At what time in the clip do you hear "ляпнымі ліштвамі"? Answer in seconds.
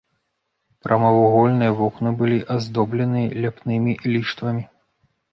3.43-4.63